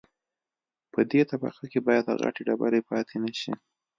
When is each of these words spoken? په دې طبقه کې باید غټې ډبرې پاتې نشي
په 0.93 0.99
دې 1.11 1.21
طبقه 1.31 1.63
کې 1.71 1.79
باید 1.87 2.05
غټې 2.21 2.41
ډبرې 2.47 2.79
پاتې 2.89 3.15
نشي 3.23 3.53